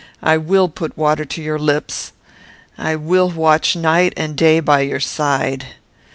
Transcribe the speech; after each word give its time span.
I 0.23 0.35
will 0.35 0.67
put 0.67 0.97
water 0.97 1.25
to 1.25 1.43
your 1.43 1.59
lips. 1.59 2.11
I 2.75 2.95
will 2.95 3.29
watch 3.29 3.75
night 3.75 4.13
and 4.17 4.35
day 4.35 4.59
by 4.59 4.79
your 4.81 4.99
side. 4.99 5.75